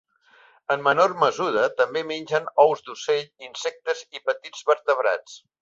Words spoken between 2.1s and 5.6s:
mengen ous d'ocell, insectes i petits vertebrats.